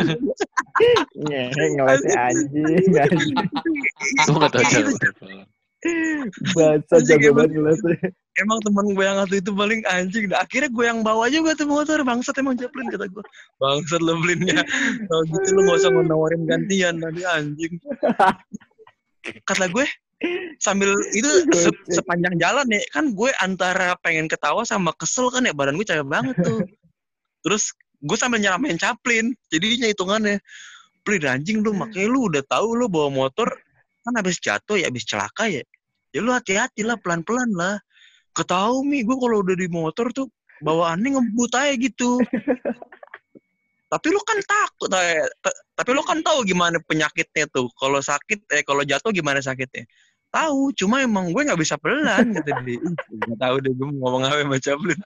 [1.26, 2.94] Iya, anjing.
[2.94, 3.38] anjing.
[4.28, 4.90] Gue gak tau cara.
[4.92, 5.53] Bahasa
[5.84, 10.26] Anjing, jago banget emang temen gue yang waktu itu paling anjing.
[10.32, 12.02] Dah akhirnya gue yang bawa juga tuh motor.
[12.02, 13.24] Bangsat emang Chaplin kata gue
[13.62, 14.64] bangsat lo belinya
[15.10, 17.74] kalau gitu lo gak usah nawarin gantian nanti anjing.
[19.46, 19.86] Kata gue
[20.58, 25.54] sambil itu se- sepanjang jalan ya kan gue antara pengen ketawa sama kesel kan ya
[25.54, 26.64] badan gue capek banget tuh.
[27.44, 30.40] Terus gue sambil nyeramain Chaplin jadinya hitungannya.
[31.04, 33.52] Plin anjing lu makanya lu udah tahu lu bawa motor
[34.04, 35.64] kan habis jatuh ya habis celaka ya.
[36.14, 37.82] Ya lu hati-hati lah pelan-pelan lah
[38.34, 40.28] ketahu mi gue kalau udah di motor tuh
[40.62, 42.20] bawaannya ngebut aja gitu.
[43.94, 45.22] Tapi lu kan takut eh,
[45.78, 47.70] tapi lu kan tahu gimana penyakitnya tuh.
[47.78, 49.86] Kalau sakit eh kalau jatuh gimana sakitnya?
[50.34, 52.82] Tahu cuma emang gue nggak bisa pelan gitu Ih,
[53.22, 54.98] nggak tahu deh gue ngomong apa sama Chaplin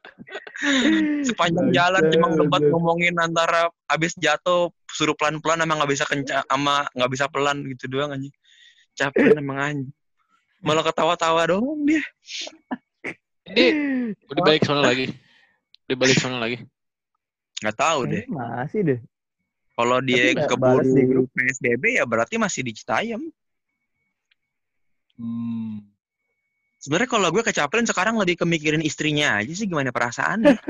[1.27, 6.47] sepanjang jalan cuma debat ngomongin antara abis jatuh suruh pelan pelan emang nggak bisa kencang
[6.47, 8.31] sama nggak bisa pelan gitu doang anjing
[8.97, 9.93] Chaplin emang anjing
[10.65, 12.01] malah ketawa tawa doang dia
[13.47, 15.07] Ini udah balik sana lagi.
[15.88, 16.67] Udah balik sana lagi.
[17.63, 18.99] nggak tahu deh Masih deh.
[19.77, 21.27] Kalau dia balas di keburu grup.
[21.38, 23.21] PSBB ya berarti masih di Citayam.
[25.15, 25.86] Hmm.
[26.81, 30.57] Sebenarnya kalau gue ke Chaplin sekarang lebih kemikirin istrinya aja sih gimana perasaannya.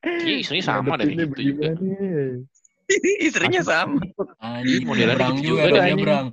[0.00, 1.68] Iya, istrinya sama dari Ngadepinnya gitu juga.
[3.28, 4.00] istrinya sama.
[4.40, 6.24] Anjing, nyebrang gitu juga juga tuh dah,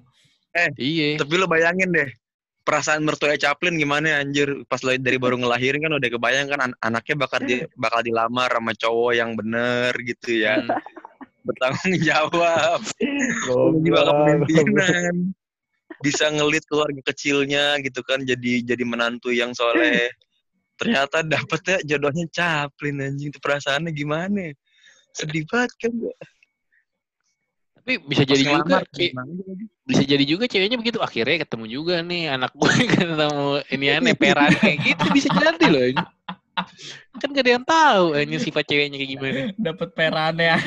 [0.54, 0.74] nyebrang.
[0.78, 1.10] Iya.
[1.20, 2.10] Tapi lo bayangin deh
[2.68, 4.68] perasaan mertua Chaplin gimana anjir?
[4.68, 8.52] Pas lo dari baru ngelahirin kan udah kebayang kan an- anaknya bakal di, bakal dilamar
[8.52, 10.60] sama cowok yang bener gitu ya.
[11.48, 12.84] Bertanggung jawab.
[13.80, 15.32] Juga kepemimpinan
[16.04, 20.12] bisa ngelit keluarga kecilnya gitu kan jadi jadi menantu yang soleh.
[20.76, 23.32] Ternyata dapetnya jodohnya Chaplin anjing.
[23.32, 24.52] Itu perasaannya gimana?
[25.16, 25.92] Sedih banget kan
[27.80, 28.84] Tapi bisa Pas jadi juga, ngelamar?
[29.88, 34.52] Bisa jadi juga ceweknya begitu akhirnya ketemu juga nih anak gue ketemu ini aneh peran
[34.60, 36.04] kayak gitu bisa jadi loh ini.
[37.24, 40.58] kan gak ada yang tahu ini sifat ceweknya kayak gimana Dapat perannya.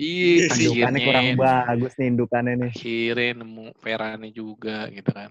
[0.00, 0.72] iya sih.
[0.74, 2.70] Indukannya kurang bagus nih indukannya nih.
[2.74, 5.30] akhirnya nemu perannya juga gitu kan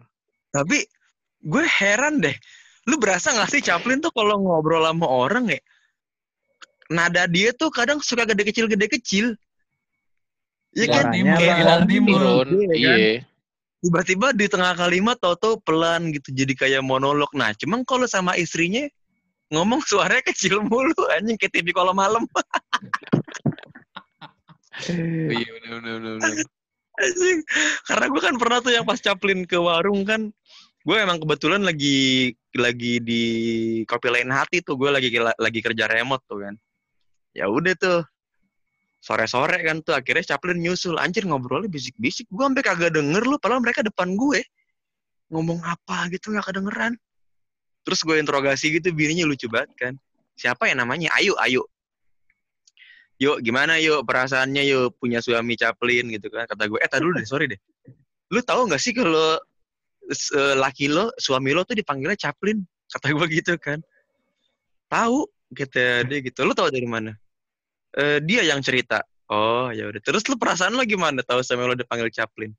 [0.55, 0.87] tapi
[1.43, 2.35] gue heran deh
[2.87, 5.59] lu berasa gak sih Chaplin tuh kalau ngobrol sama orang ya
[6.87, 9.35] nada dia tuh kadang suka gede kecil gede kecil
[10.75, 11.03] Iya kan?
[11.15, 11.55] Timur, apa?
[11.55, 12.45] bilang timur.
[12.51, 12.95] Iya iya
[13.79, 17.29] Tiba-tiba di tengah kalimat Toto pelan gitu jadi kayak monolog.
[17.37, 18.81] Nah, cuman kalau sama istrinya
[19.53, 22.25] ngomong suaranya kecil mulu anjing kayak TV kalau malam.
[25.37, 26.17] iya benar benar.
[26.97, 27.39] Anjing.
[27.85, 30.33] Karena gue kan pernah tuh yang pas Chaplin ke warung kan,
[30.81, 33.23] gue emang kebetulan lagi lagi di
[33.85, 36.57] kopi lain hati tuh, gue lagi lagi kerja remote tuh kan.
[37.37, 38.01] Ya udah tuh
[39.05, 43.61] sore-sore kan tuh akhirnya Chaplin nyusul anjir ngobrolnya bisik-bisik gue sampai kagak denger lu padahal
[43.61, 44.41] mereka depan gue
[45.29, 46.93] ngomong apa gitu nggak kedengeran.
[47.85, 49.93] Terus gue interogasi gitu, bininya lucu banget kan.
[50.33, 51.13] Siapa ya namanya?
[51.21, 51.61] Ayu, Ayu.
[53.21, 56.49] Yuk, gimana yuk perasaannya yuk punya suami caplin gitu kan.
[56.49, 57.61] Kata gue, eh tadi dulu deh, sorry deh.
[58.33, 59.37] Lu tahu nggak sih kalau
[60.09, 62.65] eh, laki lo, suami lo tuh dipanggilnya caplin?
[62.89, 63.79] Kata gue gitu kan.
[64.89, 66.41] Tahu, kata dia gitu.
[66.43, 67.13] Lu tahu dari mana?
[67.95, 69.01] "Eh, dia yang cerita.
[69.31, 70.01] Oh, ya udah.
[70.03, 72.51] Terus lu perasaan lo gimana tahu suami lo dipanggil caplin?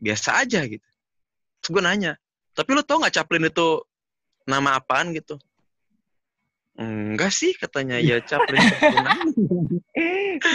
[0.00, 0.86] Biasa aja gitu.
[1.60, 2.12] Terus gue nanya,
[2.56, 3.82] tapi lu tau nggak caplin itu
[4.48, 5.36] nama apaan gitu?
[6.76, 8.60] Enggak sih katanya ya caplin.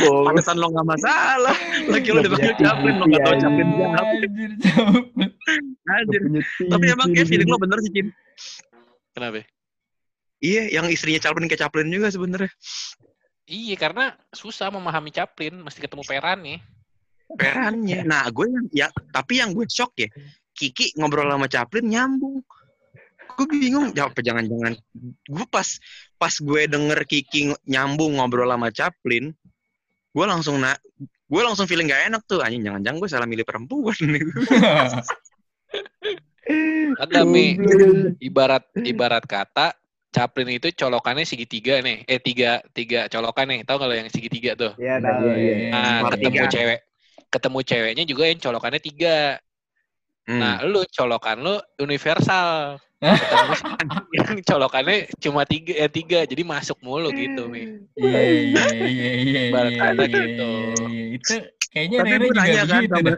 [0.06, 0.26] Bohong.
[0.30, 1.58] Pantesan lo nggak masalah.
[1.90, 4.02] Lagi lo dipanggil caplin lo nggak tahu caplin siapa.
[5.92, 6.22] Anjir,
[6.70, 8.08] Tapi emang kayak feeling lo bener sih Cin.
[9.18, 9.44] Kenapa?
[10.42, 12.54] Iya, yang istrinya caplin kayak caplin juga sebenarnya.
[13.52, 16.64] Iya, karena susah memahami Chaplin, mesti ketemu peran nih.
[17.36, 18.00] Perannya.
[18.08, 20.08] Nah, gue yang ya tapi yang gue shock ya.
[20.52, 22.44] Kiki ngobrol sama caplin nyambung.
[23.40, 24.76] Gue bingung, ya apa jangan-jangan
[25.28, 25.68] gue pas
[26.20, 29.32] pas gue denger Kiki ng- nyambung ngobrol sama Chaplin,
[30.12, 30.76] gue langsung na
[31.32, 34.20] gue langsung feeling gak enak tuh anjing jangan-jangan gue salah milih perempuan Mi.
[37.56, 38.20] Goblok.
[38.20, 39.72] Ibarat ibarat kata
[40.12, 42.04] Chaplin itu colokannya segitiga nih.
[42.04, 43.60] Eh tiga tiga colokan nih.
[43.64, 44.76] Tahu kalau yang segitiga tuh?
[44.76, 45.40] Iya, Tahu, tahu.
[45.40, 45.56] iya.
[45.56, 45.70] Iya.
[45.72, 46.52] Nah, ketemu tiga.
[46.52, 46.80] cewek
[47.32, 49.40] ketemu ceweknya juga yang colokannya tiga.
[50.28, 50.38] Hmm.
[50.38, 52.78] Nah, lu colokan lu universal.
[53.02, 57.82] Ketemu yang colokannya cuma tiga ya tiga, jadi masuk mulu gitu, Mi.
[57.98, 60.52] Iya, iya, iya, iya, iya, kata iya, gitu.
[60.52, 61.04] iya, iya.
[61.18, 61.34] Itu
[61.72, 63.18] kayaknya Tapi Rere juga kan begitu dah.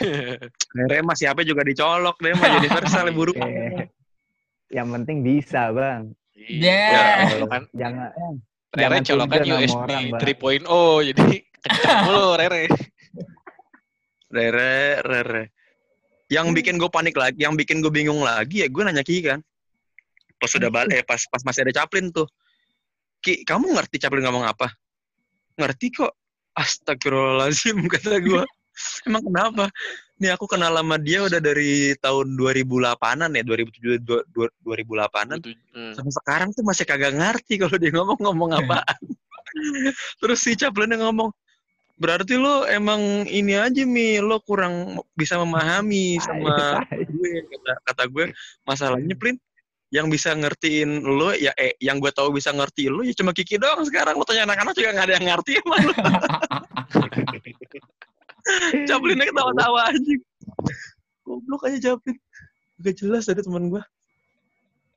[0.00, 3.86] Akhirnya mah siapa juga dicolok deh mah universal buruk Eh,
[4.70, 6.14] Yang penting bisa, Bang.
[6.38, 7.28] Yeah.
[7.28, 8.08] Ya, colokan Jangan
[8.70, 10.20] Rere Jangan colokan USB orang, Bang.
[10.24, 11.26] 3.0 jadi
[11.60, 12.64] kencang mulu Rere.
[14.30, 15.44] Rere, Rere.
[16.30, 19.42] Yang bikin gue panik lagi, yang bikin gue bingung lagi ya gue nanya Ki kan.
[20.38, 22.30] Pas sudah balik, eh pas pas masih ada Chaplin tuh.
[23.20, 24.70] Ki, kamu ngerti Chaplin ngomong apa?
[25.58, 26.14] Ngerti kok.
[26.54, 28.42] Astagfirullahaladzim kata gue.
[29.04, 29.66] Emang kenapa?
[30.20, 35.40] Nih aku kenal sama dia udah dari tahun 2008-an ya, 2007 dua- dua- 2008-an.
[35.40, 35.56] Gitu.
[35.72, 35.96] Hmm.
[35.96, 39.00] Sampai sekarang tuh masih kagak ngerti kalau dia ngomong ngomong apaan.
[40.20, 41.32] Terus si Chaplin yang ngomong,
[41.96, 48.24] berarti lo emang ini aja mi, lo kurang bisa memahami sama gue kata kata gue
[48.64, 49.36] masalahnya Plin
[49.90, 53.58] yang bisa ngertiin lo ya eh yang gue tahu bisa ngerti lo ya cuma Kiki
[53.58, 55.76] doang sekarang lo tanya anak-anak juga nggak ada yang ngerti sama
[58.74, 60.14] lo Chaplinnya ketawa-tawa aja
[61.22, 62.16] goblok aja Chaplin
[62.78, 63.82] gak jelas ada teman gue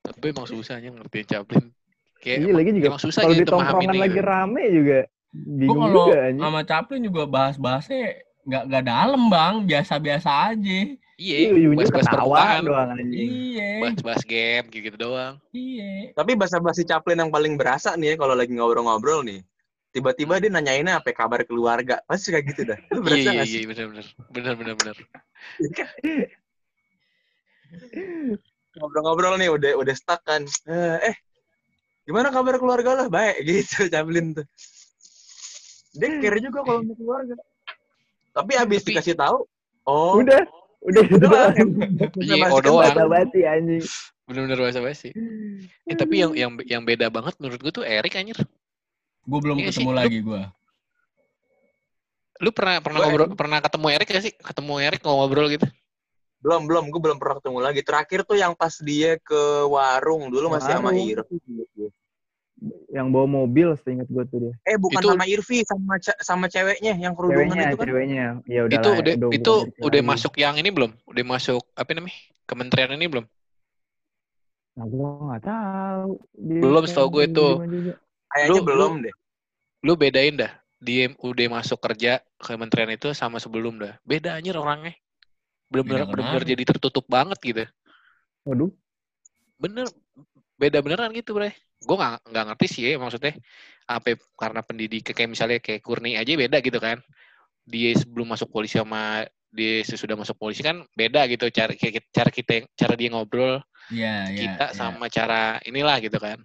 [0.01, 1.65] Tapi emang susahnya ngertiin Chaplin.
[2.17, 4.23] Kayak Iya emang- lagi juga emang susah kalau di tongkrongan lagi gitu.
[4.25, 4.99] rame juga
[5.33, 6.43] bingung kalau juga anjing.
[6.43, 8.01] sama Chaplin juga bahas-bahasnya
[8.43, 10.79] nggak nggak dalam bang, biasa-biasa aja.
[11.15, 12.61] Iya, ujung-ujung bahas-bahas ketawa permukaan.
[12.65, 13.29] doang anjing.
[13.31, 15.33] Iya, Bahas-bahas game gitu doang.
[15.51, 15.91] iya.
[16.11, 19.39] tapi bahasa-bahasa Chaplin yang paling berasa nih ya kalau lagi ngobrol-ngobrol nih
[19.93, 23.47] tiba-tiba dia nanyainnya apa kabar keluarga pasti kayak gitu dah lu berasa Iya, iya, nggak
[23.47, 24.05] sih iya, benar-benar.
[24.33, 24.95] Benar-benar benar.
[28.73, 31.15] ngobrol-ngobrol nih udah udah stuck kan eh, eh
[32.03, 34.45] gimana kabar keluarga lah baik gitu Chaplin tuh
[35.93, 37.37] dia care juga kalau mau keluarga
[38.33, 39.45] tapi habis Tapi- dikasih tahu
[39.85, 40.41] oh Udah,
[40.83, 41.53] udah gitu doang.
[42.19, 42.95] Iya, Basa-basi oh doang.
[43.13, 43.83] Basi anjing.
[44.27, 45.09] Benar-benar bahasa basi.
[45.87, 48.35] Eh, tapi yang yang yang beda banget menurut gue tuh Erik anjir.
[49.23, 50.41] Gue belum Iya ketemu sih, lagi gue.
[52.43, 54.33] Lu pernah pernah Gua ngobrol pernah ketemu Erik gak sih?
[54.35, 55.67] Ketemu Erik ngobrol gitu.
[56.43, 60.51] belum belum gue belum pernah ketemu lagi terakhir tuh yang pas dia ke warung dulu
[60.51, 60.91] masih sama.
[60.91, 61.39] Irvi
[62.91, 64.53] Yang bawa mobil seingat gue tuh dia.
[64.67, 68.25] eh bukan Itu- sama Irvi sama sama ceweknya yang kerudungan Ceweknya, itu kan ceweknya.
[68.43, 70.09] Ya udah itu udah itu cerita udah lagi.
[70.11, 70.91] masuk yang ini belum?
[71.07, 72.17] Udah masuk apa namanya?
[72.43, 73.25] Kementerian ini belum?
[74.73, 76.11] Nah, gue nggak tahu.
[76.43, 77.95] Dia Belum, setahu gue juga.
[78.33, 79.15] Kayaknya Lu- belum deh
[79.83, 80.51] Lu bedain dah.
[80.79, 83.99] Dia udah masuk kerja kementerian itu sama sebelum dah.
[84.07, 84.95] Beda anjir orangnya.
[85.67, 86.07] Bener-bener
[86.39, 86.43] benar.
[86.47, 87.63] jadi tertutup banget gitu.
[88.47, 88.71] Waduh.
[89.59, 89.91] Bener
[90.55, 91.51] beda beneran gitu, Bre.
[91.83, 93.35] Gue nggak nggak ngerti sih ya maksudnya
[93.83, 97.03] apa karena pendidik kayak misalnya kayak Kurni aja beda gitu kan.
[97.67, 101.75] Dia sebelum masuk polisi sama dia sesudah masuk polisi kan beda gitu cara
[102.09, 103.59] cara kita cara dia ngobrol
[103.91, 104.39] Iya, iya.
[104.47, 104.75] kita iya.
[104.79, 106.39] sama cara inilah gitu kan.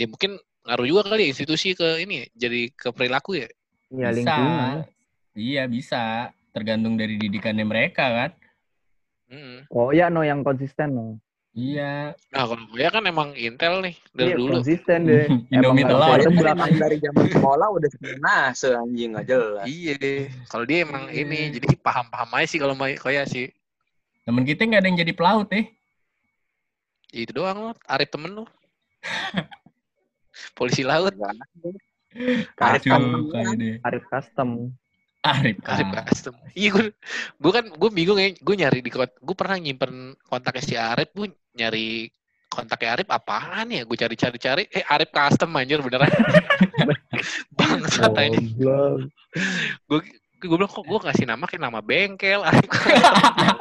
[0.00, 3.48] Ya mungkin ngaruh juga kali ya institusi ke ini jadi ke perilaku ya.
[3.88, 4.12] Ya bisa.
[4.12, 4.76] lingkungan.
[5.32, 6.02] Iya bisa.
[6.52, 8.30] Tergantung dari didikannya mereka kan.
[9.28, 9.64] Mm.
[9.68, 11.16] Oh ya no yang konsisten no.
[11.56, 12.12] Iya.
[12.30, 14.52] Nah kalau gue kan emang Intel nih dari Iya, dulu.
[14.60, 15.24] konsisten deh.
[15.56, 16.18] Indomie Emang telur.
[16.20, 17.88] kan emang dari zaman sekolah udah
[18.20, 19.96] nase anjing nggak jelas Iya,
[20.46, 21.58] kalau dia emang ini Iya.
[21.58, 23.48] jadi paham-paham aja sih kalau mau koya sih.
[24.22, 25.66] Temen kita nggak ada yang jadi pelaut eh.
[27.08, 28.44] Itu doang lo, Arif temen lu.
[30.58, 31.14] Polisi laut.
[32.58, 32.98] Custom.
[32.98, 33.74] Aduh, kayak deh.
[33.86, 34.74] Arif custom.
[35.22, 35.56] Arif.
[35.62, 36.34] Arif custom.
[36.58, 36.86] Iya gue,
[37.38, 38.34] gue kan gue bingung ya.
[38.42, 41.14] Gue nyari di kont, gue pernah nyimpen kontaknya si Arif.
[41.14, 42.10] Gue nyari
[42.50, 43.86] kontaknya Arif apaan ya?
[43.86, 44.66] Gue cari-cari-cari.
[44.74, 46.10] Eh Arif custom anjir beneran.
[47.58, 48.58] Bangsat ini.
[48.58, 49.14] Goblok.
[49.86, 50.00] Gue
[50.38, 53.54] gue bilang kok gue ngasih nama kayak nama bengkel Arif custom.